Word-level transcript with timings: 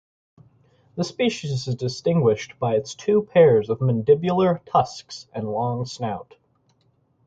The 0.95 1.03
species 1.03 1.67
is 1.67 1.75
distinguished 1.75 2.57
by 2.57 2.73
its 2.73 2.95
two 2.95 3.21
pairs 3.21 3.69
of 3.69 3.77
mandibular 3.81 4.59
tusks 4.65 5.27
and 5.31 5.47
long 5.47 5.85
snout. 5.85 6.33